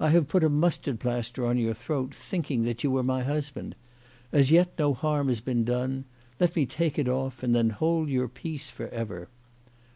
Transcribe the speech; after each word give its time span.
I 0.00 0.08
have 0.10 0.26
put 0.26 0.42
a 0.42 0.48
mustard 0.48 0.98
plaster 0.98 1.46
on 1.46 1.56
your 1.56 1.74
throat, 1.74 2.12
thinking 2.12 2.62
that 2.62 2.82
you 2.82 2.90
were 2.90 3.04
my 3.04 3.22
husband. 3.22 3.76
As 4.32 4.50
yet 4.50 4.72
no 4.80 4.94
harm 4.94 5.28
has 5.28 5.40
been 5.40 5.62
done. 5.62 6.06
Let 6.40 6.56
me 6.56 6.66
take 6.66 6.98
it 6.98 7.06
off, 7.06 7.44
and 7.44 7.54
then 7.54 7.70
hold 7.70 8.08
your 8.08 8.26
peace 8.26 8.68
for 8.68 8.88
ever." 8.88 9.28